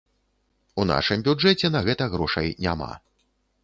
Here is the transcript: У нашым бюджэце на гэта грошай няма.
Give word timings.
У 0.79 0.85
нашым 0.93 1.27
бюджэце 1.29 1.73
на 1.79 1.85
гэта 1.91 2.11
грошай 2.17 2.53
няма. 2.67 2.93